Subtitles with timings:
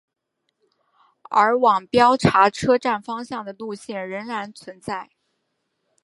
[1.29, 5.11] 而往标茶车站方向的路线仍然存在。